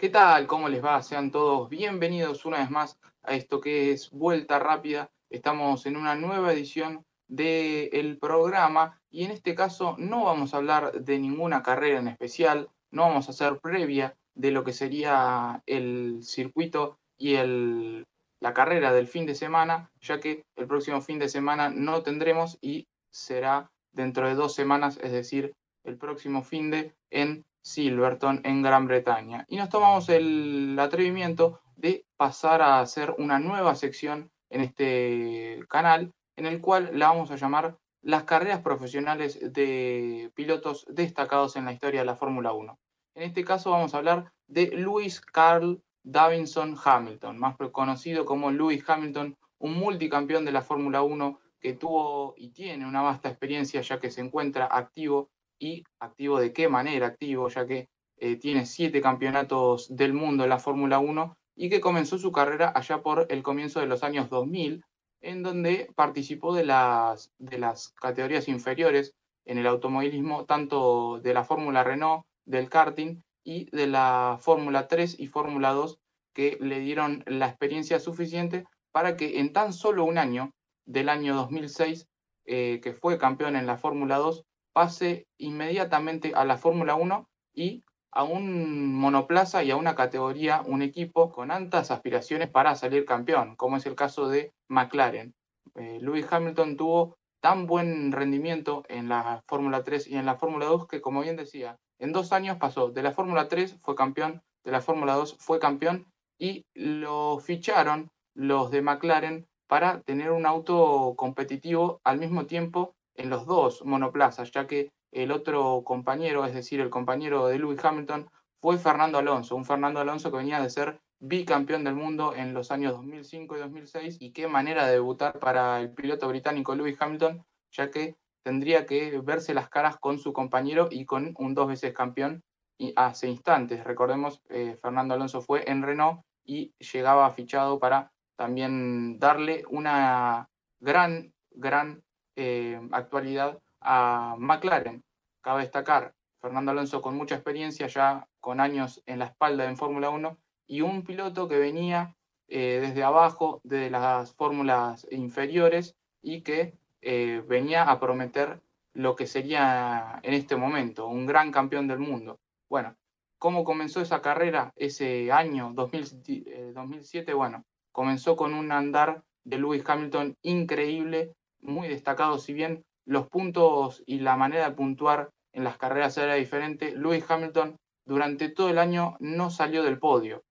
[0.00, 0.46] ¿Qué tal?
[0.46, 1.02] ¿Cómo les va?
[1.02, 5.10] Sean todos bienvenidos una vez más a esto que es Vuelta Rápida.
[5.28, 10.92] Estamos en una nueva edición del programa y en este caso no vamos a hablar
[11.02, 16.20] de ninguna carrera en especial, no vamos a hacer previa de lo que sería el
[16.22, 18.06] circuito y el,
[18.40, 22.56] la carrera del fin de semana, ya que el próximo fin de semana no tendremos
[22.62, 25.52] y será dentro de dos semanas, es decir,
[25.84, 29.44] el próximo fin de en Silverton en Gran Bretaña.
[29.48, 36.12] Y nos tomamos el atrevimiento de pasar a hacer una nueva sección en este canal,
[36.36, 41.72] en el cual la vamos a llamar las carreras profesionales de pilotos destacados en la
[41.72, 42.78] historia de la Fórmula 1.
[43.14, 48.82] En este caso vamos a hablar de Lewis Carl Davinson Hamilton, más conocido como Lewis
[48.86, 54.00] Hamilton, un multicampeón de la Fórmula 1 que tuvo y tiene una vasta experiencia ya
[54.00, 59.00] que se encuentra activo y activo de qué manera activo, ya que eh, tiene siete
[59.00, 63.42] campeonatos del mundo en la Fórmula 1 y que comenzó su carrera allá por el
[63.42, 64.82] comienzo de los años 2000,
[65.20, 71.44] en donde participó de las, de las categorías inferiores en el automovilismo, tanto de la
[71.44, 75.98] Fórmula Renault, del karting y de la Fórmula 3 y Fórmula 2,
[76.34, 80.52] que le dieron la experiencia suficiente para que en tan solo un año,
[80.86, 82.06] del año 2006,
[82.46, 87.84] eh, que fue campeón en la Fórmula 2, pase inmediatamente a la Fórmula 1 y
[88.12, 93.56] a un monoplaza y a una categoría, un equipo con altas aspiraciones para salir campeón,
[93.56, 95.34] como es el caso de McLaren.
[95.76, 100.66] Eh, Lewis Hamilton tuvo tan buen rendimiento en la Fórmula 3 y en la Fórmula
[100.66, 104.42] 2 que, como bien decía, en dos años pasó de la Fórmula 3 fue campeón,
[104.64, 106.06] de la Fórmula 2 fue campeón
[106.38, 113.30] y lo ficharon los de McLaren para tener un auto competitivo al mismo tiempo en
[113.30, 118.30] los dos monoplazas, ya que el otro compañero, es decir, el compañero de Lewis Hamilton,
[118.60, 122.70] fue Fernando Alonso, un Fernando Alonso que venía de ser bicampeón del mundo en los
[122.70, 127.44] años 2005 y 2006, y qué manera de debutar para el piloto británico Lewis Hamilton,
[127.72, 131.92] ya que tendría que verse las caras con su compañero y con un dos veces
[131.92, 132.42] campeón
[132.78, 133.84] y hace instantes.
[133.84, 140.48] Recordemos, eh, Fernando Alonso fue en Renault y llegaba fichado para también darle una
[140.80, 142.02] gran, gran
[142.42, 145.04] eh, actualidad a McLaren.
[145.42, 150.08] Cabe destacar, Fernando Alonso con mucha experiencia, ya con años en la espalda en Fórmula
[150.08, 152.16] 1, y un piloto que venía
[152.48, 158.62] eh, desde abajo, de las fórmulas inferiores, y que eh, venía a prometer
[158.94, 162.40] lo que sería en este momento, un gran campeón del mundo.
[162.70, 162.96] Bueno,
[163.36, 167.34] ¿cómo comenzó esa carrera ese año 2007?
[167.34, 174.02] Bueno, comenzó con un andar de Lewis Hamilton increíble, muy destacado, si bien los puntos
[174.06, 177.76] y la manera de puntuar en las carreras era diferente, Lewis Hamilton
[178.06, 180.42] durante todo el año no salió del podio,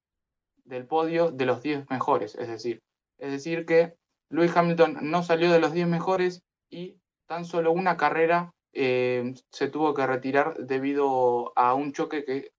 [0.64, 2.80] del podio de los 10 mejores, es decir,
[3.18, 3.96] es decir que
[4.30, 6.98] Lewis Hamilton no salió de los 10 mejores y
[7.28, 12.52] tan solo una carrera eh, se tuvo que retirar debido a un choque que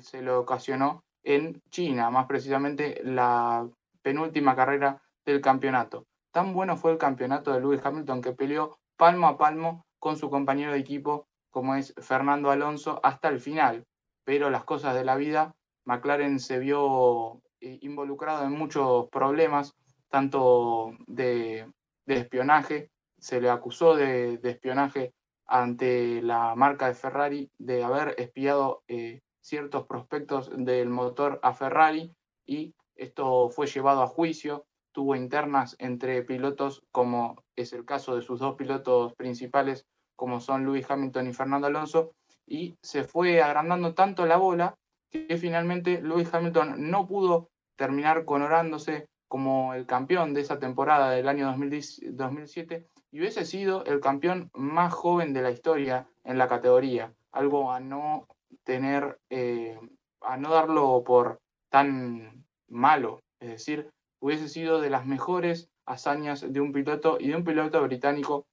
[0.00, 3.68] se le ocasionó en China, más precisamente la
[4.02, 6.06] penúltima carrera del campeonato.
[6.34, 10.30] Tan bueno fue el campeonato de Lewis Hamilton que peleó palmo a palmo con su
[10.30, 13.86] compañero de equipo como es Fernando Alonso hasta el final.
[14.24, 19.76] Pero las cosas de la vida, McLaren se vio eh, involucrado en muchos problemas,
[20.08, 21.70] tanto de,
[22.06, 25.14] espionaje, se le acusó de, espionaje
[25.46, 32.12] ante la marca de Ferrari de haber espiado eh, ciertos prospectos del motor a Ferrari
[32.44, 38.22] y esto fue llevado a juicio tuvo internas entre pilotos, como es el caso de
[38.22, 42.12] sus dos pilotos principales, como son Lewis Hamilton y Fernando Alonso,
[42.46, 44.76] y se fue agrandando tanto la bola
[45.10, 51.28] que finalmente Lewis Hamilton no pudo terminar coronándose como el campeón de esa temporada del
[51.28, 57.12] año 2007 y hubiese sido el campeón más joven de la historia en la categoría,
[57.32, 58.28] algo a no
[58.62, 59.76] tener, eh,
[60.20, 63.90] a no darlo por tan malo, es decir,
[64.24, 68.46] hubiese sido de las mejores hazañas de un piloto y de un piloto británico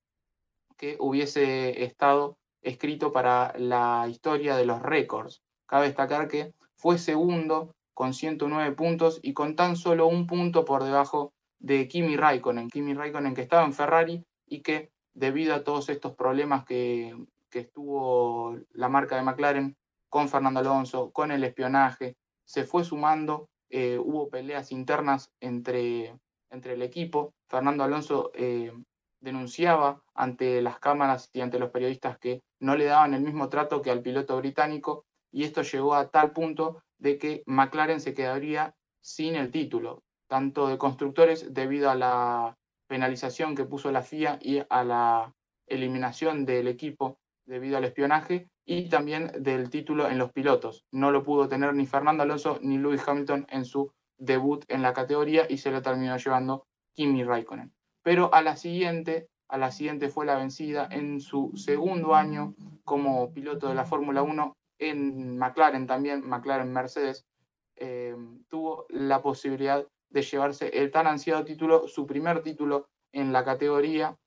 [0.76, 5.42] que hubiese estado escrito para la historia de los récords.
[5.68, 10.84] Cabe destacar que fue segundo con 109 puntos y con tan solo un punto por
[10.84, 12.70] debajo de Kimi Raikkonen.
[12.70, 17.16] Kimi Raikkonen que estaba en Ferrari y que debido a todos estos problemas que,
[17.50, 19.78] que estuvo la marca de McLaren
[20.10, 26.16] con Fernando Alonso, con el espionaje, se fue sumando eh, hubo peleas internas entre,
[26.50, 27.34] entre el equipo.
[27.48, 28.72] Fernando Alonso eh,
[29.22, 33.82] denunciaba ante las cámaras y ante los periodistas que no le daban el mismo trato
[33.82, 38.76] que al piloto británico y esto llegó a tal punto de que McLaren se quedaría
[39.00, 42.58] sin el título, tanto de constructores debido a la
[42.88, 45.34] penalización que puso la FIA y a la
[45.66, 50.86] eliminación del equipo debido al espionaje y también del título en los pilotos.
[50.92, 54.94] No lo pudo tener ni Fernando Alonso ni Lewis Hamilton en su debut en la
[54.94, 57.74] categoría y se lo terminó llevando Kimi Raikkonen.
[58.04, 63.34] Pero a la siguiente, a la siguiente fue la vencida en su segundo año como
[63.34, 67.26] piloto de la Fórmula 1 en McLaren también, McLaren Mercedes,
[67.76, 68.16] eh,
[68.48, 74.18] tuvo la posibilidad de llevarse el tan ansiado título, su primer título en la categoría,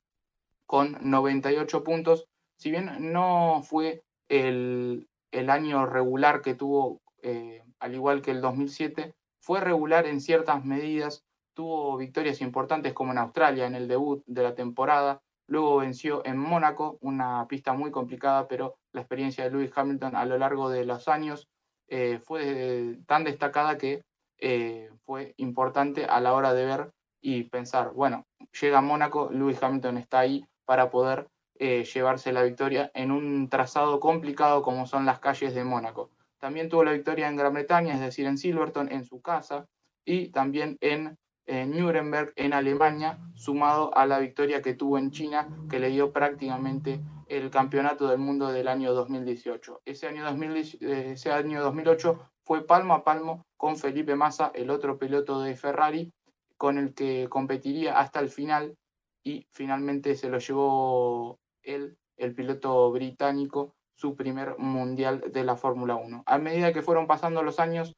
[0.67, 2.27] con 98 puntos.
[2.57, 5.09] Si bien no fue el,
[5.49, 11.25] año regular que tuvo, eh, al igual que el 2007, fue regular en ciertas medidas,
[11.55, 16.39] tuvo victorias importantes como en Australia, en el debut de la temporada, luego venció en
[16.39, 20.85] Mónaco, una pista muy complicada, pero la experiencia de Lewis Hamilton a lo largo de
[20.85, 21.49] los años
[21.89, 24.03] eh, fue tan destacada que
[24.39, 26.91] eh, fue importante a la hora de ver
[27.21, 28.27] y pensar, bueno,
[28.61, 31.29] llega a Mónaco, Lewis Hamilton está ahí para poder
[31.59, 36.11] eh, llevarse la victoria en un trazado complicado como son las calles de Mónaco.
[36.39, 39.67] También tuvo la victoria en Gran Bretaña, es decir, en Silverton, en su casa,
[40.05, 41.17] y también en,
[41.47, 47.01] Nuremberg, en Alemania, sumado a la victoria que tuvo en China, que le dio prácticamente
[47.29, 49.83] el campeonato del mundo del año 2018.
[49.85, 54.99] Ese año, eh, ese año 2008 fue palmo a palmo con Felipe Massa, el otro
[54.99, 56.13] piloto de Ferrari,
[56.57, 58.77] con el que competiría hasta el final
[59.23, 66.25] y finalmente se lo llevó el piloto británico, su primer mundial de la Fórmula 1.
[66.27, 67.95] A medida que fueron pasando los años,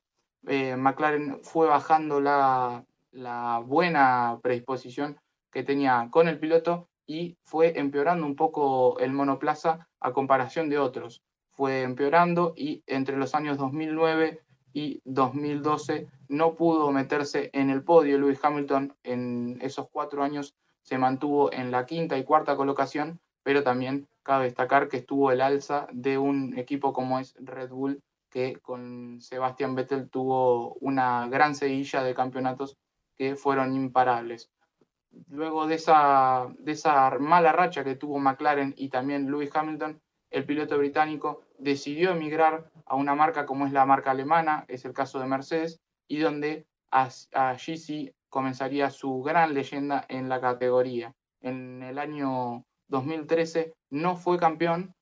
[0.46, 2.84] eh, McLaren fue bajando la,
[3.64, 5.18] buena predisposición
[5.50, 10.78] que tenía con el piloto y fue empeorando un poco el monoplaza a comparación de
[10.78, 11.22] otros.
[11.52, 14.42] Fue empeorando y entre los años 2009
[14.74, 18.18] y 2012 no pudo meterse en el podio.
[18.18, 23.62] Lewis Hamilton en esos cuatro años se mantuvo en la quinta y cuarta colocación, pero
[23.62, 28.56] también cabe destacar que estuvo el alza de un equipo como es Red Bull, que
[28.56, 32.76] con Sebastian Vettel tuvo una gran seguilla de campeonatos
[33.14, 34.50] que fueron imparables.
[35.28, 40.00] Luego de esa, de esa mala racha que tuvo McLaren y también Lewis Hamilton,
[40.30, 44.92] el piloto británico decidió emigrar a una marca como es la marca alemana, es el
[44.92, 51.14] caso de Mercedes, y donde allí sí comenzaría su gran leyenda en la categoría.
[51.40, 54.94] En el año 2013 no fue campeón,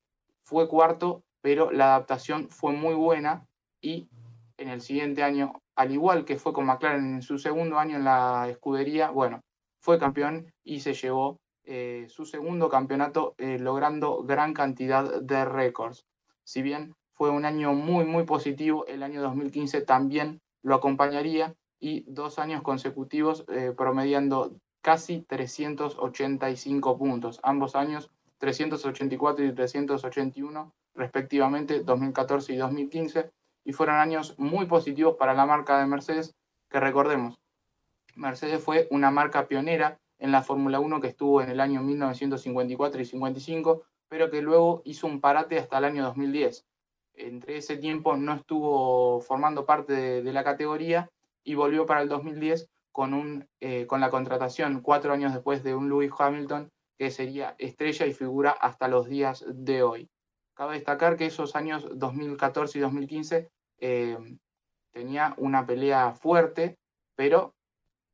[0.45, 3.47] fue cuarto, pero la adaptación fue muy buena
[3.81, 4.09] y
[4.57, 8.05] en el siguiente año, al igual que fue con McLaren en su segundo año en
[8.05, 9.41] la escudería, bueno,
[9.81, 16.05] fue campeón y se llevó eh, su segundo campeonato eh, logrando gran cantidad de récords.
[16.45, 22.05] Si bien fue un año muy, muy positivo, el año 2015 también lo acompañaría y
[22.07, 32.53] dos años consecutivos eh, promediando casi 385 puntos, ambos años 384 y 381 respectivamente, 2014
[32.53, 33.31] y 2015,
[33.65, 36.37] y fueron años muy positivos para la marca de Mercedes,
[36.69, 37.35] que recordemos,
[38.15, 43.01] Mercedes fue una marca pionera en la Fórmula 1 que estuvo en el año 1954
[43.01, 46.65] y 55, pero que luego hizo un parate hasta el año 2010.
[47.15, 51.11] Entre ese tiempo no estuvo formando parte de, la categoría
[51.43, 52.69] y volvió para el 2010
[53.61, 58.13] eh, con la contratación cuatro años después de un Lewis Hamilton que sería estrella y
[58.13, 60.09] figura hasta los días de hoy.
[60.55, 64.39] Cabe destacar que esos años 2014 y 2015 eh,
[64.93, 66.79] tenía una pelea fuerte,
[67.17, 67.55] pero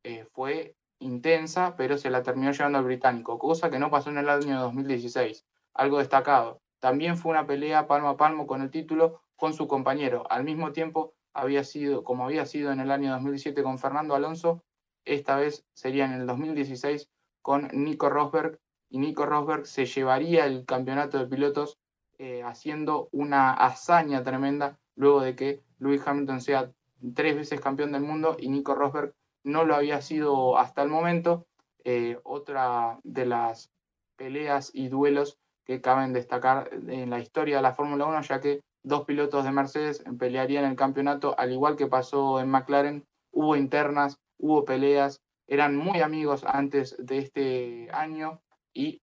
[0.03, 4.17] eh, fue intensa, pero se la terminó llevando al británico, cosa que no pasó en
[4.17, 5.45] el año 2016.
[5.75, 6.59] Algo destacado.
[6.79, 10.25] También fue una pelea palmo a palmo con el título con su compañero.
[10.31, 14.63] Al mismo tiempo, había sido, como había sido en el año 2017 con Fernando Alonso,
[15.05, 17.09] esta vez sería en el 2016
[17.41, 21.77] con Nico Rosberg y Nico Rosberg se llevaría el campeonato de pilotos
[22.17, 26.71] eh, haciendo una hazaña tremenda luego de que Lewis Hamilton sea
[27.15, 31.47] tres veces campeón del mundo y Nico Rosberg no lo había sido hasta el momento.
[31.83, 33.71] Eh, otra de las
[34.15, 38.61] peleas y duelos que caben destacar en la historia de la Fórmula 1, ya que
[38.83, 44.19] dos pilotos de Mercedes pelearían el campeonato, al igual que pasó en McLaren, hubo internas,
[44.41, 48.41] hubo peleas, eran muy amigos antes de este año
[48.73, 49.01] y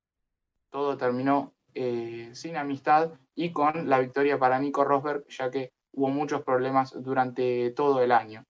[0.71, 6.09] todo terminó eh, sin amistad y con la victoria para Nico Rosberg, ya que hubo
[6.09, 8.45] muchos problemas durante todo el año.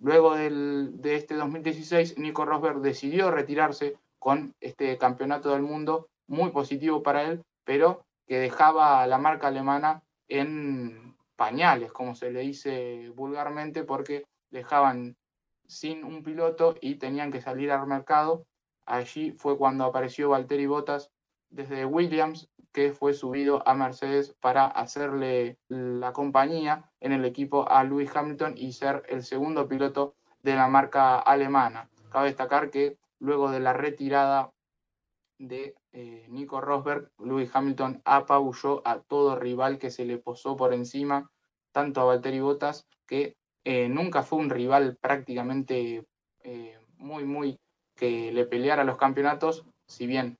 [0.00, 7.02] Luego de este 2016, Nico Rosberg decidió retirarse con este campeonato del mundo, muy positivo
[7.02, 13.10] para él, pero que dejaba a la marca alemana en, pañales, como se le dice
[13.14, 15.16] vulgarmente, porque dejaban
[15.66, 18.46] sin un piloto y tenían que salir al mercado.
[18.86, 21.10] Allí fue cuando apareció Valtteri Bottas
[21.50, 27.84] desde Williams, que fue subido a Mercedes para hacerle la compañía en el equipo a
[27.84, 31.88] Lewis Hamilton y ser el segundo piloto de la marca alemana.
[32.10, 34.52] Cabe destacar que luego de la retirada
[35.38, 40.74] de eh, Nico Rosberg, Lewis Hamilton apabulló a todo rival que se le posó por
[40.74, 41.30] encima,
[41.72, 46.04] tanto a Valtteri Bottas, que eh, nunca fue un rival prácticamente
[46.42, 47.58] eh, muy, muy
[47.96, 50.38] que le peleara los campeonatos, si bien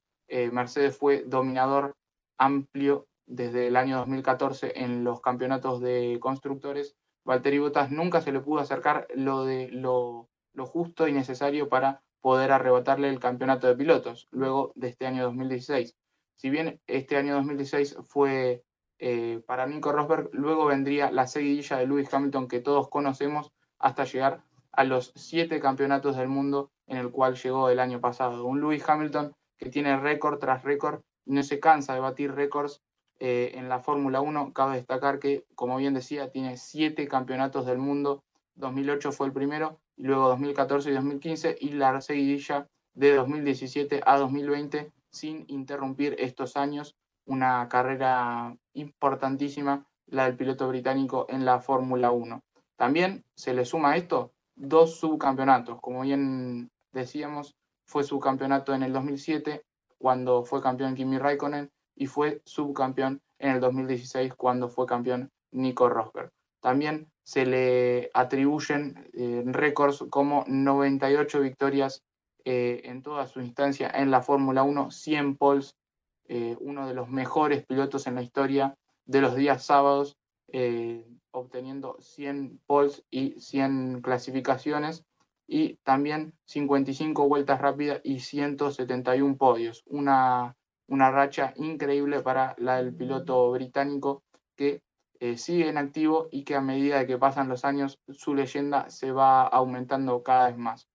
[0.50, 1.94] Mercedes fue dominador
[2.38, 8.40] amplio desde el año 2014 en los campeonatos de constructores, Valtteri Bottas nunca se le
[8.40, 13.76] pudo acercar lo, de, lo, lo justo y necesario para poder arrebatarle el campeonato de
[13.76, 15.94] pilotos luego de este año 2016.
[16.36, 18.62] Si bien este año 2016 fue
[18.98, 24.04] eh, para Nico Rosberg, luego vendría la seguidilla de Lewis Hamilton que todos conocemos hasta
[24.04, 28.44] llegar a los siete campeonatos del mundo en el cual llegó el año pasado.
[28.44, 32.82] Un Lewis Hamilton que tiene récord tras récord no se cansa de batir récords
[33.20, 34.52] eh, en la Fórmula 1.
[34.52, 38.24] Cabe destacar que, como bien decía, tiene siete campeonatos del mundo.
[38.56, 44.18] 2008 fue el primero, y luego 2014 y 2015 y la seguidilla de 2017 a
[44.18, 46.96] 2020 sin interrumpir estos años.
[47.26, 52.42] Una carrera importantísima, la del piloto británico en la Fórmula 1.
[52.76, 55.80] También se le suma a esto dos subcampeonatos.
[55.80, 59.64] Como bien decíamos, fue subcampeonato en el 2007
[59.98, 65.88] cuando fue campeón Kimi Raikkonen y fue subcampeón en el 2016 cuando fue campeón Nico
[65.88, 66.30] Rosberg.
[66.60, 72.02] También se le atribuyen eh, récords como 98 victorias
[72.44, 75.76] eh, en toda su instancia en la Fórmula 1, 100 poles,
[76.28, 78.74] eh, uno de los mejores pilotos en la historia
[79.06, 80.16] de los días sábados,
[81.32, 85.04] obteniendo 100 poles y 100 clasificaciones,
[85.46, 92.94] y también 55 vueltas rápidas y 171 podios, una, una racha increíble para la del
[92.94, 94.22] piloto británico
[94.56, 94.82] que
[95.20, 99.12] eh, sigue en activo y que a medida que pasan los años su leyenda se
[99.12, 100.88] va aumentando cada vez más.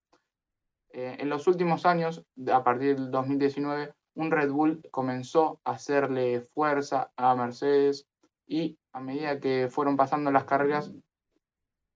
[0.91, 6.41] Eh, en los últimos años, a partir del 2019, un Red Bull comenzó a hacerle
[6.41, 8.07] fuerza a Mercedes
[8.47, 10.91] y a medida que fueron pasando las carreras,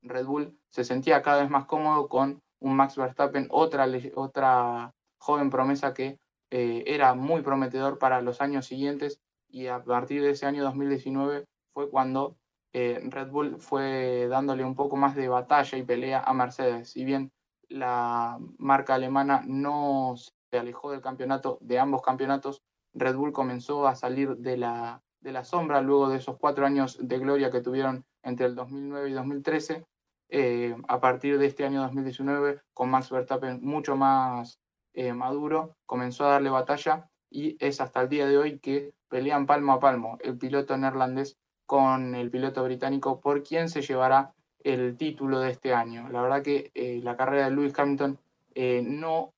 [0.01, 5.49] Red Bull se sentía cada vez más cómodo con un Max Verstappen, otra, otra joven
[5.49, 6.19] promesa que
[6.51, 11.45] eh, era muy prometedor para los años siguientes y a partir de ese año 2019
[11.73, 12.37] fue cuando
[12.73, 16.89] eh, Red Bull fue dándole un poco más de batalla y pelea a Mercedes.
[16.89, 17.31] Si bien
[17.69, 20.15] la marca alemana no
[20.53, 22.61] se alejó del campeonato, de ambos campeonatos,
[22.93, 26.95] Red Bull comenzó a salir de la, de la sombra luego de esos cuatro años
[27.01, 29.83] de gloria que tuvieron entre el 2009 y 2013.
[30.29, 34.59] Eh, a partir de este año 2019, con Max Verstappen mucho más
[34.93, 39.47] eh, maduro, comenzó a darle batalla y es hasta el día de hoy que pelean
[39.47, 44.97] palmo a palmo el piloto neerlandés con el piloto británico por quién se llevará el
[44.97, 46.09] título de este año.
[46.09, 48.19] La verdad que eh, la carrera de Lewis Hamilton
[48.55, 49.33] no,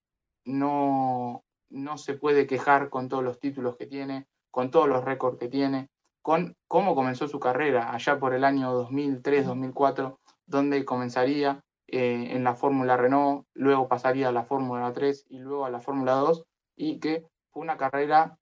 [0.46, 5.38] no, no se puede quejar con todos los títulos que tiene, con todos los récords
[5.38, 5.90] que tiene,
[6.22, 12.56] con cómo comenzó su carrera allá por el año 2003-2004, donde comenzaría eh, en la
[12.56, 17.00] Fórmula Renault, luego pasaría a la Fórmula 3 y luego a la Fórmula 2, y
[17.00, 18.38] que fue una carrera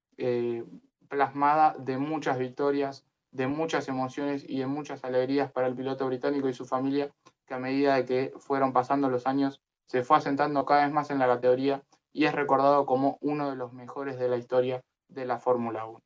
[1.08, 6.48] plasmada de muchas victorias, de muchas emociones y de muchas alegrías para el piloto británico
[6.48, 7.10] y su familia,
[7.46, 11.10] que a medida de que fueron pasando los años se fue asentando cada vez más
[11.10, 15.24] en la categoría y es recordado como uno de los mejores de la historia de
[15.24, 16.00] la Fórmula 1.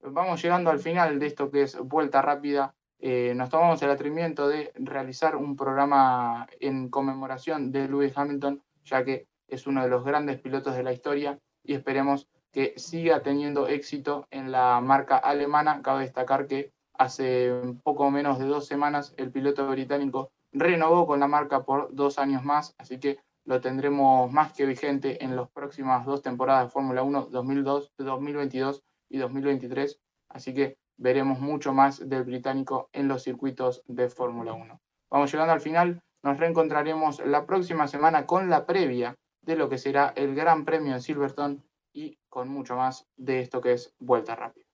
[0.00, 2.74] Vamos llegando al final de esto que es Vuelta Rápida.
[3.00, 9.04] Eh, nos tomamos el atrevimiento de realizar un programa en conmemoración de Lewis Hamilton, ya
[9.04, 13.68] que es uno de los grandes pilotos de la historia y esperemos que siga teniendo
[13.68, 15.82] éxito en la marca alemana.
[15.82, 21.28] Cabe destacar que hace poco menos de dos semanas el piloto británico renovó con la
[21.28, 26.04] marca por dos años más, así que lo tendremos más que vigente en las próximas
[26.04, 32.24] dos temporadas de Fórmula 1, 2002, 2022 y 2023, así que veremos mucho más del
[32.24, 34.80] británico en los circuitos de Fórmula 1.
[35.10, 39.78] Vamos llegando al final, nos reencontraremos la próxima semana con la previa de lo que
[39.78, 41.62] será el Gran Premio de Silverstone
[41.94, 44.67] y con mucho más de esto que es Vuelta Rápida.